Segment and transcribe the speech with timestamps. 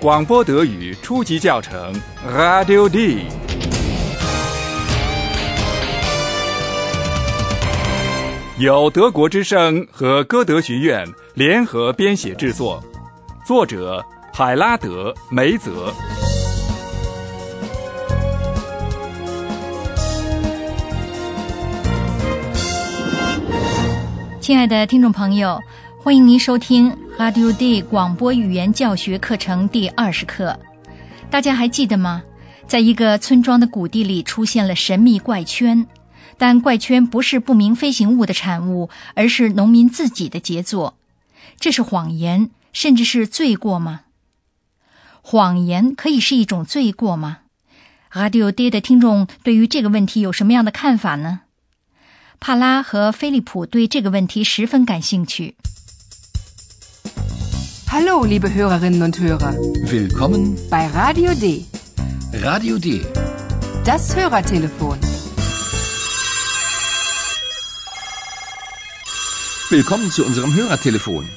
[0.00, 1.92] 广播德语初级教程
[2.26, 3.26] ，Radio D。
[8.58, 12.82] 由德国之声和歌德学院联合编写制作，
[13.44, 14.02] 作者
[14.32, 15.92] 海拉德·梅泽。
[24.40, 25.60] 亲爱的听众朋友，
[26.02, 30.58] 欢迎您收听 Radio D 广播语言教学课程第二十课。
[31.28, 32.22] 大家还记得吗？
[32.66, 35.86] 在一个村庄的谷地里出现了神秘怪圈，
[36.38, 40.96] 但怪圈不是不明飞行物的产物，而是农民自己的杰作。
[41.58, 44.00] 这是谎言，甚至是罪过吗？
[45.20, 47.40] 谎言可以是一种罪过吗
[48.10, 51.42] ？Radio D 的听众对于这个问题有什么样的看法呢？
[52.40, 55.56] 帕拉和菲利普对这个问题十分感兴趣。
[57.92, 59.52] Hallo, liebe Hörerinnen und Hörer.
[59.54, 61.64] Willkommen bei Radio D.
[62.32, 63.04] Radio D.
[63.84, 64.96] Das Hörertelefon.
[69.70, 71.28] Willkommen zu unserem Hörertelefon.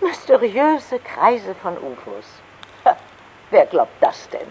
[0.00, 2.26] Mysteriöse Kreise von UFOs.
[2.84, 2.96] Ha,
[3.50, 4.48] wer glaubt das denn?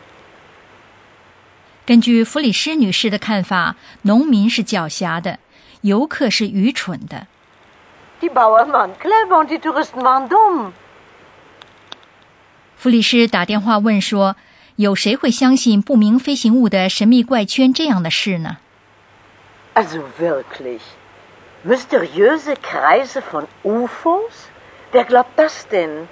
[1.86, 5.40] 根据弗里斯女士的看法，农民是狡黠的，
[5.83, 7.27] 游客是愚蠢的。
[8.21, 10.73] Die Bauern waren clever und die Touristen waren dumm.
[12.77, 14.37] 弗里斯打电话问说
[14.77, 18.59] ：“有谁会相信不明飞行物的神秘怪圈这样的事呢
[19.75, 20.81] Also wirklich.
[21.67, 24.49] Mysteriöse Kreise von UFOs?
[24.93, 26.07] Wer glaubt das denn?？”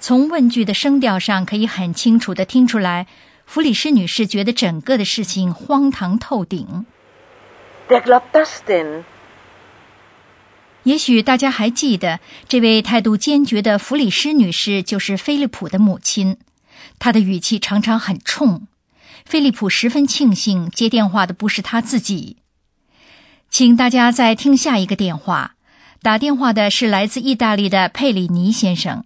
[0.00, 3.06] 从问句的声调上，可以很清楚的听出来，
[3.46, 6.86] 弗里斯女士觉得整个的事情荒唐透顶。
[7.88, 9.04] Wer glaubt das denn?
[10.82, 16.36] 也许大家还记得，这位态度坚决的弗里斯女士就是菲利普的母亲，
[16.98, 18.66] 她的语气常常很冲。
[19.24, 22.38] 菲利普十分庆幸接电话的不是他自己。
[23.50, 25.56] 请大家再听下一个电话，
[26.02, 29.04] 打电话的是来自意大利的佩里尼先生，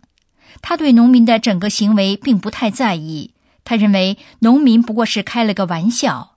[0.60, 3.32] 他对农民的整个行为并不太在意，
[3.64, 6.31] 他认为农民不过是开了个玩笑。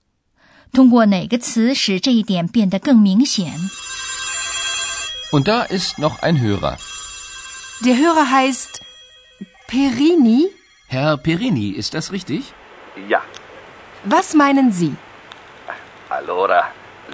[0.74, 3.52] 通过哪个词使这一点变得更明显？
[5.32, 6.76] Und da ist noch ein Hörer.
[7.84, 8.80] Der Hörer heißt
[9.68, 10.48] Perini.
[10.88, 12.52] Herr Perini, ist das richtig?
[13.08, 13.22] Ja,
[14.04, 14.94] Was meinen Sie?
[16.08, 16.64] allora,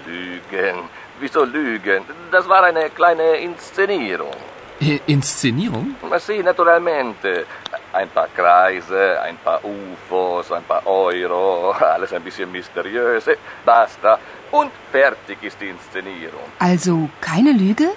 [0.06, 0.76] Lügen.
[1.20, 2.02] Wieso Lügen?
[2.30, 4.34] Das war eine kleine Inszenierung.
[4.80, 5.94] Äh, Inszenierung?
[6.08, 7.46] Ma sì, naturalmente.
[7.92, 13.26] Ein paar Kreise, ein paar UFOs, ein paar Euro, alles ein bisschen mysteriös.
[13.26, 14.18] Eh, Basta.
[14.50, 16.46] Und fertig ist die Inszenierung.
[16.58, 17.88] Also keine Lüge?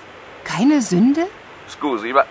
[0.44, 1.28] Keine Sünde?
[1.70, 2.24] Scusi, ma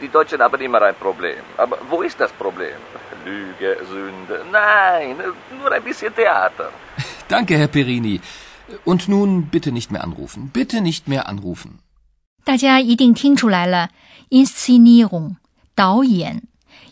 [0.00, 1.42] die Deutschen haben immer ein Problem.
[1.56, 2.76] Aber wo ist das Problem?
[3.24, 4.44] Lüge, Sünde.
[4.50, 5.16] Nein,
[5.58, 6.70] nur ein bisschen Theater.
[7.28, 8.20] Danke, Herr Perini.
[8.84, 10.50] Und nun bitte nicht mehr anrufen.
[10.52, 11.78] Bitte nicht mehr anrufen.
[12.44, 13.90] 大家一定听出来了，
[14.28, 15.36] inszenierung
[15.76, 16.42] 导演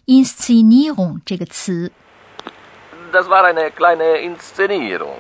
[0.06, 1.92] ，inszenierung 这个词。
[3.12, 5.18] Das war eine kleine Inszenierung.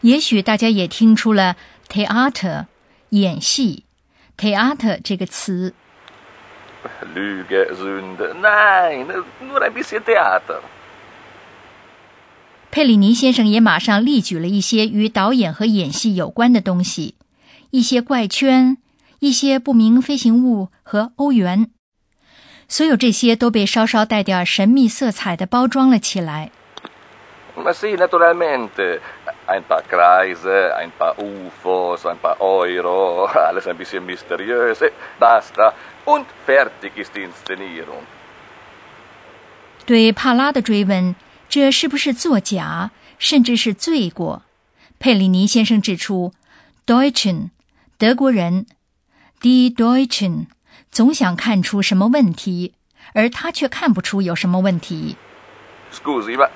[0.00, 1.56] 也许大家也听出了
[1.88, 2.66] theater
[3.10, 3.84] 演戏
[4.36, 5.74] ，theater 这个词。
[7.14, 8.34] Lüge, Sünde.
[8.34, 9.06] Nein,
[9.40, 10.60] nur ein bisschen Theater.
[12.72, 17.14] 佩里尼先生也马上例举了一些与导演和演戏有关的东西，
[17.70, 18.78] 一些怪圈，
[19.20, 21.70] 一些不明飞行物和欧元。
[22.72, 26.50] 所有这些都被稍稍带点神秘色彩的包装了起来。
[27.54, 28.98] Ma sì, naturalmente.
[29.46, 34.80] Ein paar Kreise, ein paar UFOs, ein paar Euro, alles ein bisschen mysteriös.
[34.80, 34.90] Eh,
[35.20, 35.74] Basta.
[36.06, 38.04] Und fertig ist die Inszenierung.
[39.84, 41.14] 对帕拉的追问，
[41.50, 44.44] 这是不是作假，甚至是罪过？
[44.98, 46.32] 佩里尼先生指出
[46.86, 47.50] ，Deutschen
[47.98, 48.64] 德国人
[49.42, 50.46] ，die Deutschen
[50.92, 52.74] 总想看出什么问题，
[53.14, 55.16] 而他却看不出有什么问题。
[55.90, 56.50] Scusi, ma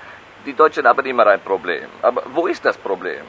[0.44, 1.88] die Deutschen haben immer ein Problem.
[2.02, 3.22] Aber wo ist das Problem?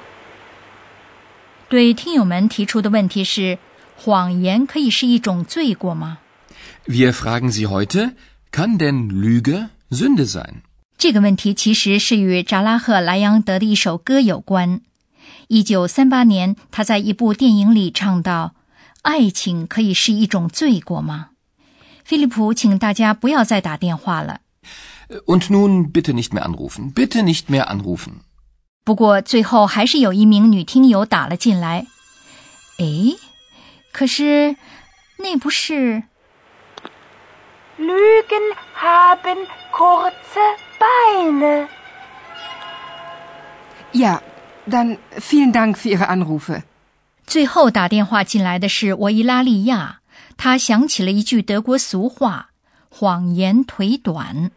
[1.70, 3.58] 对听友们提出的问题是：
[3.96, 6.20] 谎言可以是一种罪过吗
[6.86, 8.12] ？Wir fragen Sie heute,
[8.52, 10.62] kann denn Lüge Sünde sein?
[10.98, 14.82] 这个问题其实是与扎拉赫莱昂德的一首歌有关。
[15.48, 18.56] 一九三八年，他在一部电影里唱到
[19.08, 21.30] ：“爱情可以是一种罪过吗？”
[22.04, 24.42] 菲利普，请大家不要再打电话了。
[25.26, 26.94] Und nun bitte nicht mehr anrufen.
[26.94, 28.24] Bitte nicht mehr anrufen.
[28.84, 31.86] 不过最后还是有一名女听友打了进来。
[32.80, 33.18] 诶，
[33.94, 34.56] 可是
[35.18, 36.04] 那不是
[37.78, 39.38] Lügen haben
[39.72, 40.42] kurze
[40.80, 41.68] Beine.
[43.94, 44.22] Ja,
[44.68, 46.64] dann vielen Dank für Ihre Anrufe.
[47.28, 50.00] 最后打电话进来的是维伊拉利亚，
[50.38, 52.52] 他想起了一句德国俗话
[52.90, 54.50] ：“谎言腿短。”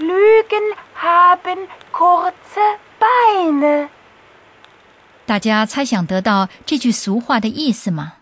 [0.00, 3.90] Lügen haben kurze Beine.
[5.26, 8.14] 大家猜想得到这句俗话的意思吗？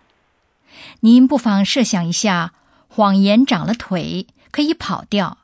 [0.98, 2.52] 您不妨设想一下，
[2.88, 5.38] 谎言长了腿，可以跑掉，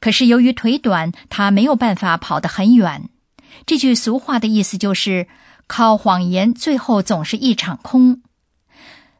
[0.00, 3.08] 可是由于腿短，它没有办法跑得很远。
[3.64, 5.28] 这句俗话的意思就是，
[5.68, 8.22] 靠谎言最后总是一场空。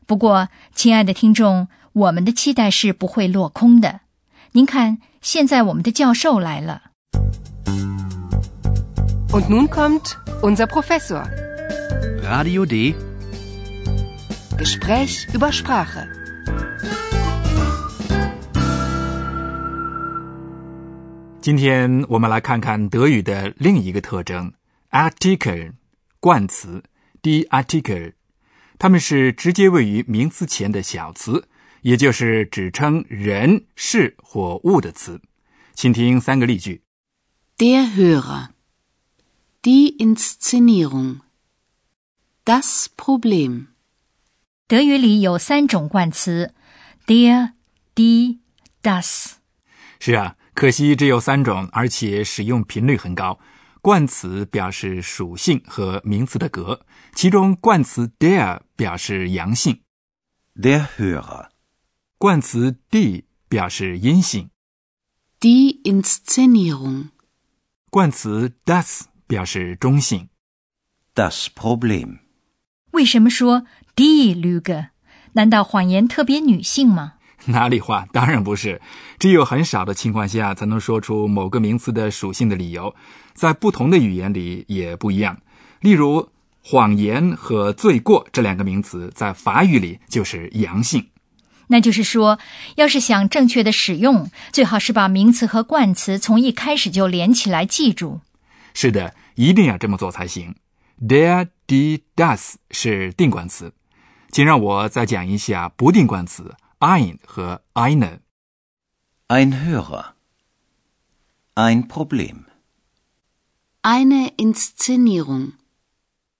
[0.06, 4.00] 不过，亲爱的听众，我们的期待是不会落空的。
[4.52, 6.82] 您看，现在我们的教授来了。
[9.30, 11.22] Und nun kommt unser Professor.
[12.22, 12.94] Radio D.
[14.56, 16.08] Gespräch über Sprache.
[21.42, 24.52] 今天我们来看看德语的另一个特征
[24.90, 25.72] article
[26.20, 26.82] 冠词
[27.22, 28.14] die article），
[28.78, 31.48] 它们是直接位于名词前的小词，
[31.82, 35.20] 也就是指称人、事或物的词。
[35.74, 36.82] 请听三个例句。
[37.56, 38.48] Der Hörer.
[39.62, 41.20] Die Inszenierung.
[42.44, 43.66] Das Problem.
[44.66, 46.54] 德语里有三种冠词
[47.06, 47.52] ：der、
[47.94, 48.38] die、
[48.82, 49.32] das。
[50.00, 53.38] 是啊，可惜只有三种，而且使用频率很高。
[53.80, 56.80] 冠词表示属性和名词的格，
[57.14, 59.82] 其中冠词 der 表示阳性
[60.56, 61.48] ，Der Hörer.
[62.18, 64.50] 冠词 die 表示阴性
[65.40, 67.10] ，Die Inszenierung.
[67.90, 70.28] 冠词 das 表示中性。
[71.14, 72.18] Das Problem.
[72.92, 73.64] 为什么说
[73.94, 74.88] die Lüge？
[75.32, 77.14] 难道谎言特别女性吗？
[77.46, 78.06] 哪里话？
[78.12, 78.80] 当然不是，
[79.18, 82.94] 只有很少的情况下才能说出某个名词的属性的理由，
[83.32, 85.40] 在不同的语言里也不一样。
[85.80, 86.28] 例如，
[86.62, 91.08] 谎言和罪过这两个名词在法语里就是阳性。
[91.68, 92.38] 那就是说，
[92.76, 98.20] 要是想正确的使用，最好是把名词和冠词从一开始就连起来记住。
[98.74, 100.56] 是的，一定要这么做才行。
[101.00, 103.72] Der、die、das 是定冠词，
[104.30, 108.20] 请让我再讲一下不定冠词 ein 和 eine。
[109.26, 110.14] Ein Hörer.
[111.54, 112.44] Ein Problem.
[113.82, 115.54] Eine Inszenierung.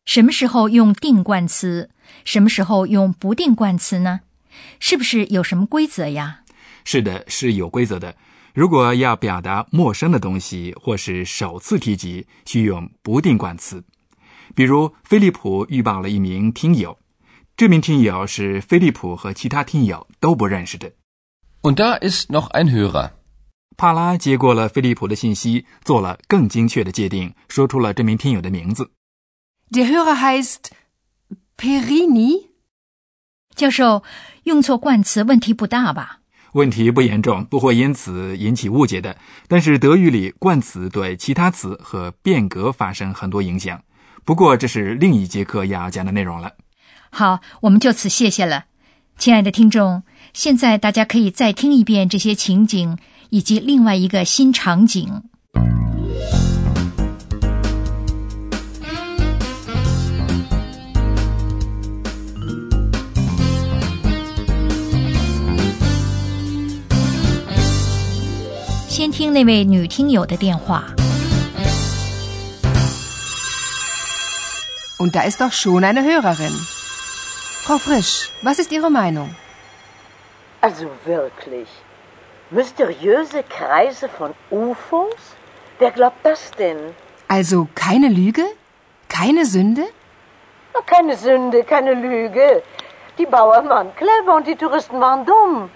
[0.05, 1.91] 什么时候用定冠词？
[2.25, 4.21] 什么时候用不定冠词呢？
[4.79, 6.45] 是不是有什么规则呀？
[6.85, 8.17] 是的，是有规则的。
[8.55, 13.85] 如果要表达陌生的东西或是首次提及，需用不定冠词。
[14.55, 16.99] 比如，菲利普预报了一名听友，
[17.59, 20.93] 这名听友是飞利浦和其他听友都不认识的。
[21.61, 23.11] Und da ist noch ein Hörer.
[23.77, 28.93] 帕拉接过了飞利浦的信息，做了更精确的界定，说出了这名听友的名字。
[29.73, 30.71] Der Hörer heißt
[31.57, 32.51] Perini.
[33.57, 34.05] 教授
[34.45, 36.21] 用错冠词问题不大吧？
[36.53, 39.17] 问题不严重，不会因此引起误解的。
[39.49, 43.83] 但是德语里冠词对其他词和变革发生很多影响。
[44.25, 46.53] 不过这是另一节课要讲的内容了。
[47.11, 48.65] 好，我们就此谢谢了，
[49.17, 50.03] 亲爱的听众。
[50.33, 52.97] 现在大家可以再听一遍这些情景，
[53.31, 55.23] 以及另外一个新场景。
[68.89, 70.85] 先听那位女听友的电话。
[74.99, 76.78] Und da ist doch schon eine Hörerin.
[77.68, 79.36] Frau Frisch, was ist Ihre Meinung?
[80.62, 81.68] Also wirklich.
[82.50, 85.36] Mysteriöse Kreise von UFOs?
[85.80, 86.78] Wer glaubt das denn?
[87.28, 88.44] Also keine Lüge?
[89.08, 89.86] Keine Sünde?
[90.74, 92.64] Na, keine Sünde, keine Lüge.
[93.18, 95.70] Die Bauern waren clever und die Touristen waren dumm.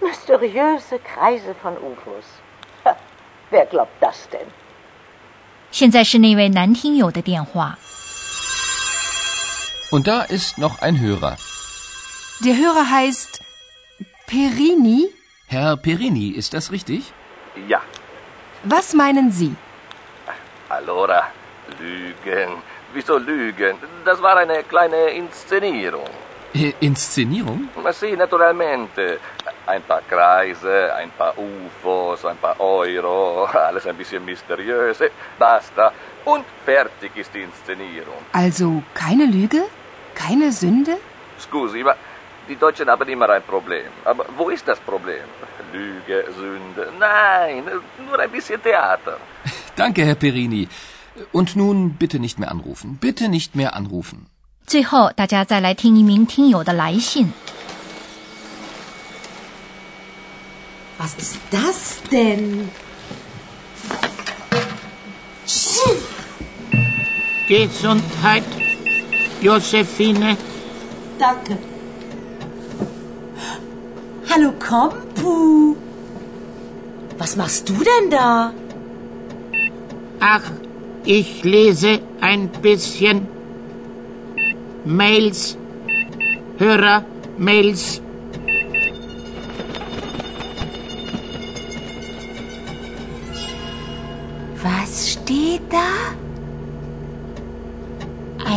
[0.00, 2.28] Mysteriöse Kreise von UFOs.
[2.84, 2.96] Ha,
[3.50, 4.48] wer glaubt das denn?
[5.70, 7.78] 现在是那位男听友的电话。
[9.91, 11.37] Und da ist noch ein Hörer.
[12.43, 13.39] Der Hörer heißt
[14.27, 15.09] Perini.
[15.47, 17.13] Herr Perini, ist das richtig?
[17.67, 17.81] Ja,
[18.63, 19.55] Was meinen Sie?
[20.69, 21.27] allora,
[21.79, 22.51] Lügen.
[22.93, 23.77] Wieso Lügen?
[24.03, 26.09] Das war eine kleine Inszenierung.
[26.53, 27.69] Äh, Inszenierung?
[27.83, 29.19] Ma sì, naturalmente
[29.66, 35.00] Ein paar Kreise, ein paar UFOs, ein paar Euro, alles ein bisschen mysteriös.
[35.00, 35.92] Eh, Basta.
[36.24, 38.20] Und fertig ist die Inszenierung.
[38.32, 39.62] Also keine Lüge?
[40.14, 40.98] Keine Sünde?
[41.38, 41.94] Scusi, ma
[42.48, 43.90] die Deutschen haben immer ein Problem.
[44.04, 45.24] Aber wo ist das Problem?
[45.72, 46.92] Lüge, Sünde?
[46.98, 47.64] Nein,
[48.06, 49.18] nur ein bisschen Theater.
[49.76, 50.68] Danke, Herr Perini.
[51.32, 52.98] Und nun bitte nicht mehr anrufen.
[53.00, 54.26] Bitte nicht mehr anrufen.
[54.66, 57.32] 最后，大家再来听一名听友的来信。
[61.05, 62.67] Was ist das denn?
[67.47, 68.43] Gesundheit,
[69.39, 70.35] Josephine.
[71.19, 71.59] Danke.
[74.31, 75.75] Hallo Kompu.
[77.19, 78.51] Was machst du denn da?
[80.19, 80.51] Ach,
[81.03, 83.27] ich lese ein bisschen
[84.85, 85.55] Mails,
[86.57, 88.01] Hörer-Mails.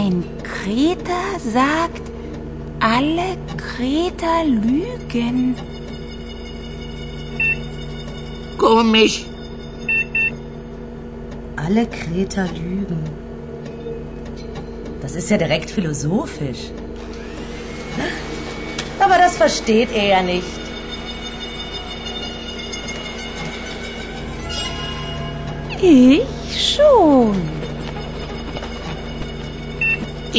[0.01, 2.03] Ein Kreter sagt,
[2.79, 5.57] alle Kreter lügen.
[8.57, 9.27] Komisch.
[11.57, 13.03] Alle Kreter lügen.
[15.01, 16.71] Das ist ja direkt philosophisch.
[19.01, 20.61] Aber das versteht er ja nicht.
[25.81, 27.58] Ich schon.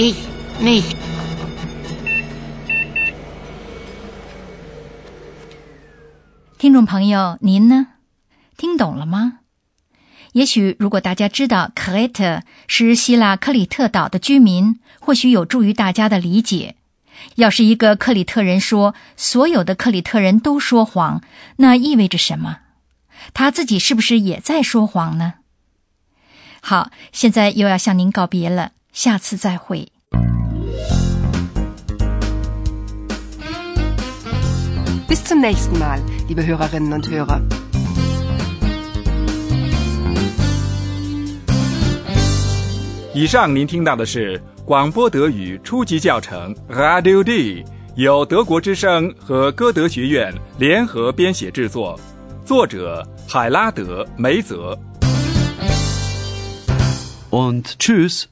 [0.01, 0.15] Ich
[0.61, 0.95] nicht.
[6.57, 7.87] 听众朋友，您呢？
[8.55, 9.39] 听懂了吗？
[10.31, 16.77] 也许如果大家知道 Crete 是希腊克里特岛的居民，或许有助于大家的理解。
[17.35, 21.21] 要是一个克里特人说所有的克里特人都说谎，
[21.57, 22.59] 那意味着什么？
[23.33, 25.33] 他自己是不是也在说谎呢？
[26.61, 29.87] 好，现在又要向您告别了，下次再会。
[35.07, 37.41] Bis zum nächsten Mal, liebe Hörerinnen und Hörer.
[43.13, 47.65] 以上您听到的是广播德语初级教程 Radio D，
[47.95, 51.99] 由德国之声和歌德学院联合编写制作，
[52.45, 54.77] 作者海拉德·梅泽。
[57.31, 58.25] Und tschüss.